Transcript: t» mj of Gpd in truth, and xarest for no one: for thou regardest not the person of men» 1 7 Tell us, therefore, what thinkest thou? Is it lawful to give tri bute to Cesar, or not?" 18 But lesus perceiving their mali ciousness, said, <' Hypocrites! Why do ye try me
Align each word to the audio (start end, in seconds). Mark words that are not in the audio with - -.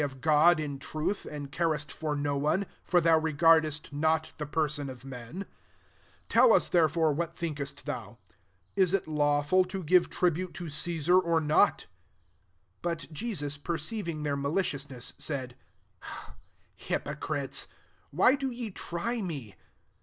t» 0.01 0.03
mj 0.03 0.13
of 0.13 0.19
Gpd 0.19 0.59
in 0.59 0.79
truth, 0.79 1.25
and 1.29 1.51
xarest 1.51 1.91
for 1.91 2.15
no 2.15 2.35
one: 2.35 2.65
for 2.83 2.99
thou 2.99 3.19
regardest 3.19 3.93
not 3.93 4.31
the 4.39 4.47
person 4.47 4.89
of 4.89 5.05
men» 5.05 5.21
1 5.35 5.35
7 5.41 5.45
Tell 6.27 6.53
us, 6.53 6.67
therefore, 6.69 7.13
what 7.13 7.35
thinkest 7.35 7.85
thou? 7.85 8.17
Is 8.75 8.95
it 8.95 9.07
lawful 9.07 9.63
to 9.65 9.83
give 9.83 10.09
tri 10.09 10.31
bute 10.31 10.55
to 10.55 10.69
Cesar, 10.69 11.19
or 11.19 11.39
not?" 11.39 11.81
18 12.79 12.79
But 12.81 13.07
lesus 13.21 13.59
perceiving 13.61 14.23
their 14.23 14.35
mali 14.35 14.63
ciousness, 14.63 15.13
said, 15.19 15.55
<' 16.15 16.35
Hypocrites! 16.77 17.67
Why 18.09 18.33
do 18.33 18.49
ye 18.49 18.71
try 18.71 19.21
me 19.21 19.53